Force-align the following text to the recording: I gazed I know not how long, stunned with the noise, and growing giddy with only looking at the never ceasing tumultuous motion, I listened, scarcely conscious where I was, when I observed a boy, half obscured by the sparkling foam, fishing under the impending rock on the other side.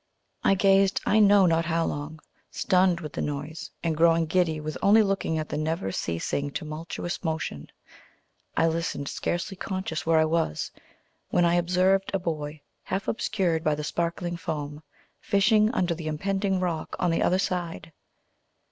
I 0.43 0.55
gazed 0.55 0.99
I 1.05 1.19
know 1.19 1.45
not 1.45 1.65
how 1.65 1.85
long, 1.85 2.21
stunned 2.49 3.01
with 3.01 3.13
the 3.13 3.21
noise, 3.21 3.69
and 3.83 3.95
growing 3.95 4.25
giddy 4.25 4.59
with 4.59 4.75
only 4.81 5.03
looking 5.03 5.37
at 5.37 5.47
the 5.49 5.57
never 5.59 5.91
ceasing 5.91 6.49
tumultuous 6.49 7.23
motion, 7.23 7.67
I 8.57 8.65
listened, 8.65 9.07
scarcely 9.07 9.55
conscious 9.57 10.03
where 10.03 10.17
I 10.17 10.25
was, 10.25 10.71
when 11.29 11.45
I 11.45 11.53
observed 11.53 12.09
a 12.15 12.19
boy, 12.19 12.61
half 12.81 13.07
obscured 13.07 13.63
by 13.63 13.75
the 13.75 13.83
sparkling 13.83 14.37
foam, 14.37 14.81
fishing 15.19 15.71
under 15.71 15.93
the 15.93 16.07
impending 16.07 16.59
rock 16.59 16.95
on 16.97 17.11
the 17.11 17.21
other 17.21 17.37
side. 17.37 17.91